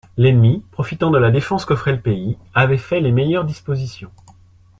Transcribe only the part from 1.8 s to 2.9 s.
le pays, avait